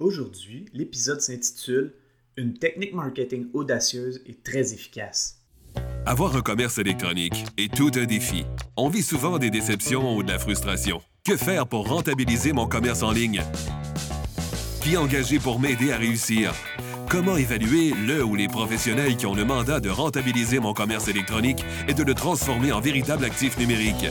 [0.00, 1.92] Aujourd'hui, l'épisode s'intitule
[2.36, 5.40] Une technique marketing audacieuse et très efficace.
[6.06, 8.44] Avoir un commerce électronique est tout un défi.
[8.76, 11.02] On vit souvent des déceptions ou de la frustration.
[11.24, 13.42] Que faire pour rentabiliser mon commerce en ligne?
[14.82, 16.54] Qui engager pour m'aider à réussir?
[17.10, 21.64] Comment évaluer le ou les professionnels qui ont le mandat de rentabiliser mon commerce électronique
[21.88, 24.06] et de le transformer en véritable actif numérique?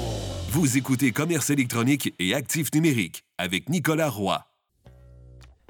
[0.50, 4.44] Vous écoutez Commerce électronique et actif numérique avec Nicolas Roy.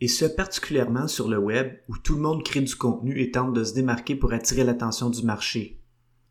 [0.00, 3.52] et ce particulièrement sur le web où tout le monde crée du contenu et tente
[3.52, 5.80] de se démarquer pour attirer l'attention du marché.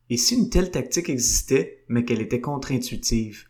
[0.10, 3.50] Et si une telle tactique existait, mais qu'elle était contre-intuitive?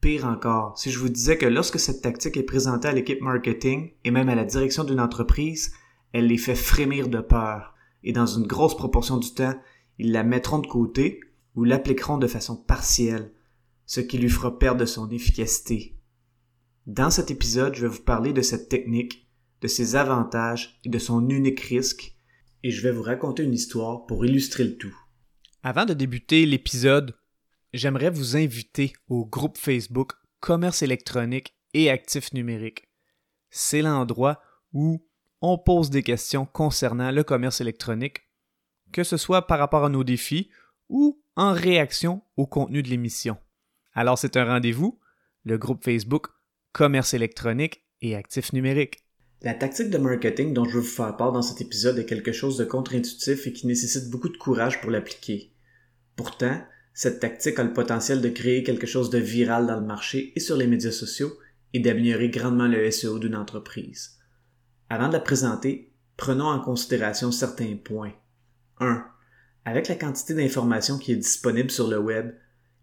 [0.00, 3.90] Pire encore, si je vous disais que lorsque cette tactique est présentée à l'équipe marketing
[4.04, 5.72] et même à la direction d'une entreprise,
[6.12, 9.54] elle les fait frémir de peur, et dans une grosse proportion du temps,
[9.98, 11.20] ils la mettront de côté
[11.54, 13.32] ou l'appliqueront de façon partielle,
[13.84, 15.96] ce qui lui fera perdre de son efficacité.
[16.86, 19.29] Dans cet épisode, je vais vous parler de cette technique
[19.60, 22.14] de ses avantages et de son unique risque,
[22.62, 24.96] et je vais vous raconter une histoire pour illustrer le tout.
[25.62, 27.16] Avant de débuter l'épisode,
[27.72, 32.88] j'aimerais vous inviter au groupe Facebook Commerce électronique et actifs numériques.
[33.50, 34.40] C'est l'endroit
[34.72, 35.06] où
[35.42, 38.22] on pose des questions concernant le commerce électronique,
[38.92, 40.50] que ce soit par rapport à nos défis
[40.88, 43.36] ou en réaction au contenu de l'émission.
[43.92, 44.98] Alors c'est un rendez-vous,
[45.44, 46.28] le groupe Facebook
[46.72, 49.04] Commerce électronique et actifs numériques.
[49.42, 52.32] La tactique de marketing dont je veux vous faire part dans cet épisode est quelque
[52.32, 55.50] chose de contre-intuitif et qui nécessite beaucoup de courage pour l'appliquer.
[56.14, 60.34] Pourtant, cette tactique a le potentiel de créer quelque chose de viral dans le marché
[60.36, 61.38] et sur les médias sociaux
[61.72, 64.18] et d'améliorer grandement le SEO d'une entreprise.
[64.90, 68.12] Avant de la présenter, prenons en considération certains points.
[68.80, 69.06] 1.
[69.64, 72.32] Avec la quantité d'informations qui est disponible sur le web,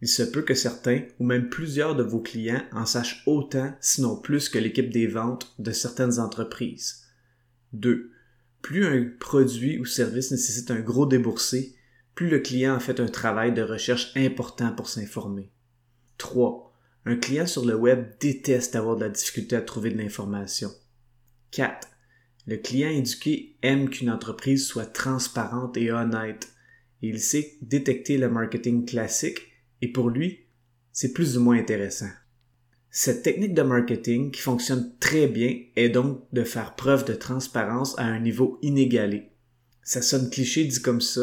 [0.01, 4.15] il se peut que certains ou même plusieurs de vos clients en sachent autant, sinon
[4.15, 7.03] plus que l'équipe des ventes de certaines entreprises.
[7.73, 8.11] 2.
[8.61, 11.75] Plus un produit ou service nécessite un gros déboursé,
[12.13, 15.51] plus le client a fait un travail de recherche important pour s'informer.
[16.17, 16.73] 3.
[17.05, 20.71] Un client sur le web déteste avoir de la difficulté à trouver de l'information.
[21.51, 21.87] 4.
[22.45, 26.49] Le client éduqué aime qu'une entreprise soit transparente et honnête.
[27.01, 29.39] Il sait détecter le marketing classique
[29.81, 30.45] et pour lui,
[30.91, 32.09] c'est plus ou moins intéressant.
[32.89, 37.97] Cette technique de marketing qui fonctionne très bien est donc de faire preuve de transparence
[37.99, 39.29] à un niveau inégalé.
[39.83, 41.21] Ça sonne cliché dit comme ça,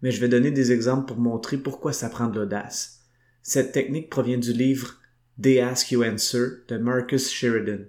[0.00, 3.02] mais je vais donner des exemples pour montrer pourquoi ça prend de l'audace.
[3.42, 5.00] Cette technique provient du livre
[5.40, 7.84] They Ask You Answer de Marcus Sheridan.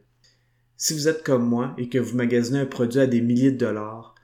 [0.75, 3.57] Si vous êtes comme moi et que vous magasinez un produit à des milliers de
[3.57, 4.15] dollars,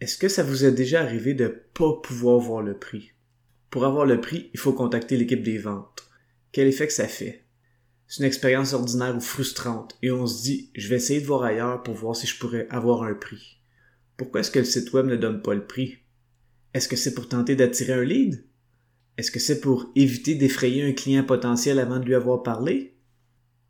[0.00, 3.12] est-ce que ça vous est déjà arrivé de pas pouvoir voir le prix?
[3.70, 6.04] Pour avoir le prix, il faut contacter l'équipe des ventes.
[6.50, 7.44] Quel effet que ça fait?
[8.08, 11.44] C'est une expérience ordinaire ou frustrante et on se dit, je vais essayer de voir
[11.44, 13.60] ailleurs pour voir si je pourrais avoir un prix.
[14.16, 15.98] Pourquoi est-ce que le site web ne donne pas le prix?
[16.74, 18.44] Est-ce que c'est pour tenter d'attirer un lead?
[19.16, 22.96] Est-ce que c'est pour éviter d'effrayer un client potentiel avant de lui avoir parlé?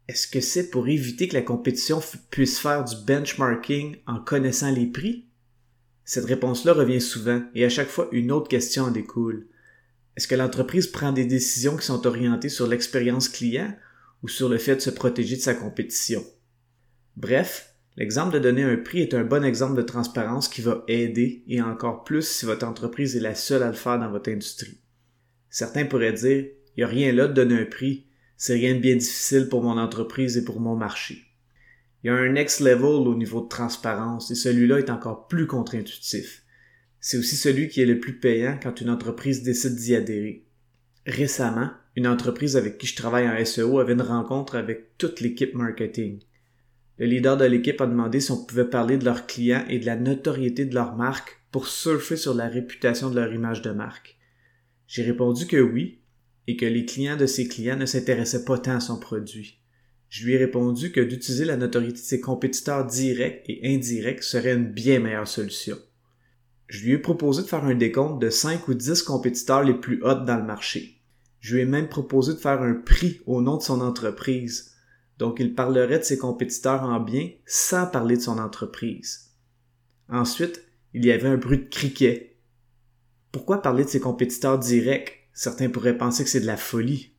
[0.08, 2.00] Est-ce que c'est pour éviter que la compétition
[2.30, 5.26] puisse faire du benchmarking en connaissant les prix?
[6.04, 9.46] Cette réponse-là revient souvent et à chaque fois une autre question en découle.
[10.20, 13.74] Est-ce que l'entreprise prend des décisions qui sont orientées sur l'expérience client
[14.22, 16.22] ou sur le fait de se protéger de sa compétition?
[17.16, 21.42] Bref, l'exemple de donner un prix est un bon exemple de transparence qui va aider
[21.48, 24.82] et encore plus si votre entreprise est la seule à le faire dans votre industrie.
[25.48, 28.04] Certains pourraient dire, il n'y a rien là de donner un prix,
[28.36, 31.24] c'est rien de bien difficile pour mon entreprise et pour mon marché.
[32.04, 35.46] Il y a un next level au niveau de transparence et celui-là est encore plus
[35.46, 36.42] contre-intuitif.
[37.00, 40.44] C'est aussi celui qui est le plus payant quand une entreprise décide d'y adhérer.
[41.06, 45.54] Récemment, une entreprise avec qui je travaille en SEO avait une rencontre avec toute l'équipe
[45.54, 46.20] marketing.
[46.98, 49.86] Le leader de l'équipe a demandé si on pouvait parler de leurs clients et de
[49.86, 54.18] la notoriété de leur marque pour surfer sur la réputation de leur image de marque.
[54.86, 56.00] J'ai répondu que oui,
[56.46, 59.60] et que les clients de ses clients ne s'intéressaient pas tant à son produit.
[60.10, 64.54] Je lui ai répondu que d'utiliser la notoriété de ses compétiteurs directs et indirects serait
[64.54, 65.78] une bien meilleure solution
[66.70, 70.00] je lui ai proposé de faire un décompte de 5 ou 10 compétiteurs les plus
[70.04, 71.00] hauts dans le marché.
[71.40, 74.76] Je lui ai même proposé de faire un prix au nom de son entreprise.
[75.18, 79.32] Donc il parlerait de ses compétiteurs en bien sans parler de son entreprise.
[80.08, 82.36] Ensuite, Il y avait un bruit de criquet.
[83.30, 85.28] Pourquoi parler de ses compétiteurs directs?
[85.32, 87.14] Certains pourraient penser que c'est de la folie.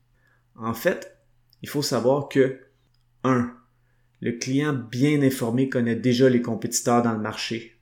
[0.56, 1.18] En fait,
[1.62, 2.60] il faut savoir que
[3.24, 3.54] 1.
[4.20, 7.80] Le client bien informé connaît déjà les compétiteurs dans le marché.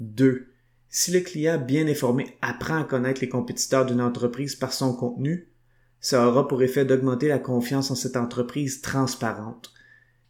[0.00, 0.53] 2.
[0.96, 5.48] Si le client bien informé apprend à connaître les compétiteurs d'une entreprise par son contenu,
[5.98, 9.72] ça aura pour effet d'augmenter la confiance en cette entreprise transparente.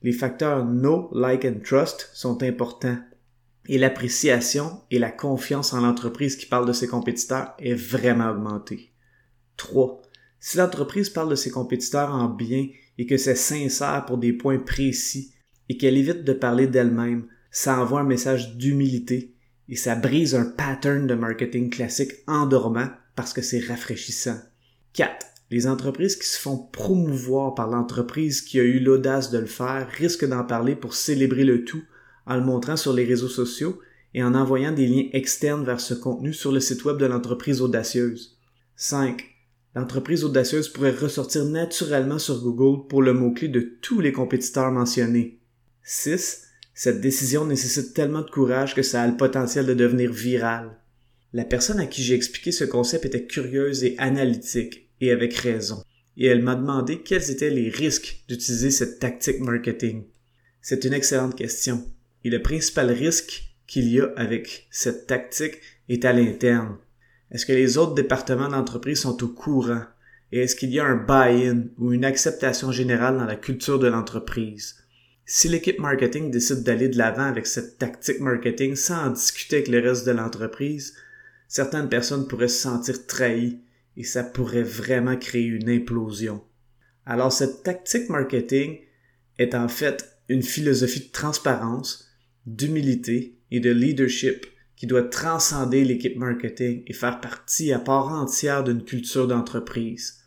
[0.01, 2.97] Les facteurs Know, Like and Trust sont importants
[3.69, 8.91] et l'appréciation et la confiance en l'entreprise qui parle de ses compétiteurs est vraiment augmentée.
[9.59, 10.01] 3.
[10.41, 14.59] Si l'entreprise parle de ses compétiteurs en bien et que c'est sincère pour des points
[14.59, 15.35] précis
[15.69, 19.34] et qu'elle évite de parler d'elle-même, ça envoie un message d'humilité
[19.69, 24.39] et ça brise un pattern de marketing classique endormant parce que c'est rafraîchissant.
[24.95, 25.27] 4.
[25.51, 29.89] Les entreprises qui se font promouvoir par l'entreprise qui a eu l'audace de le faire
[29.89, 31.83] risquent d'en parler pour célébrer le tout
[32.27, 33.81] en le montrant sur les réseaux sociaux
[34.15, 37.61] et en envoyant des liens externes vers ce contenu sur le site web de l'entreprise
[37.61, 38.39] audacieuse.
[38.77, 39.25] 5.
[39.75, 45.41] L'entreprise audacieuse pourrait ressortir naturellement sur Google pour le mot-clé de tous les compétiteurs mentionnés.
[45.83, 46.43] 6.
[46.75, 50.77] Cette décision nécessite tellement de courage que ça a le potentiel de devenir viral.
[51.33, 55.83] La personne à qui j'ai expliqué ce concept était curieuse et analytique, et avec raison,
[56.17, 60.05] et elle m'a demandé quels étaient les risques d'utiliser cette tactique marketing.
[60.63, 61.85] C'est une excellente question,
[62.25, 66.77] et le principal risque qu'il y a avec cette tactique est à l'interne.
[67.31, 69.85] Est-ce que les autres départements d'entreprise sont au courant?
[70.33, 73.87] Et est-ce qu'il y a un buy-in ou une acceptation générale dans la culture de
[73.87, 74.84] l'entreprise?
[75.27, 79.69] Si l'équipe marketing décide d'aller de l'avant avec cette tactique marketing sans en discuter avec
[79.69, 80.95] le reste de l'entreprise,
[81.49, 83.61] certaines personnes pourraient se sentir trahies
[83.97, 86.43] et ça pourrait vraiment créer une implosion.
[87.07, 88.81] Alors cette tactique marketing
[89.39, 92.11] est en fait une philosophie de transparence,
[92.47, 94.47] d'humilité et de leadership
[94.77, 100.19] qui doit transcender l'équipe marketing et faire partie à part entière d'une culture d'entreprise.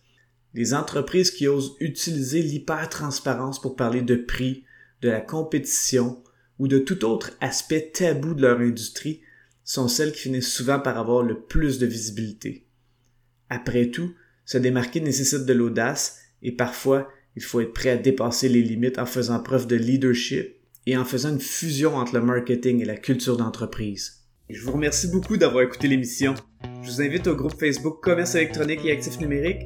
[0.54, 4.64] Les entreprises qui osent utiliser l'hyper-transparence pour parler de prix,
[5.02, 6.24] de la compétition
[6.60, 9.22] ou de tout autre aspect tabou de leur industrie
[9.64, 12.66] sont celles qui finissent souvent par avoir le plus de visibilité.
[13.50, 14.14] Après tout,
[14.46, 18.98] se démarquer nécessite de l'audace et parfois il faut être prêt à dépasser les limites
[18.98, 20.56] en faisant preuve de leadership
[20.86, 24.24] et en faisant une fusion entre le marketing et la culture d'entreprise.
[24.50, 26.34] Je vous remercie beaucoup d'avoir écouté l'émission.
[26.82, 29.66] Je vous invite au groupe Facebook Commerce électronique et actifs numériques.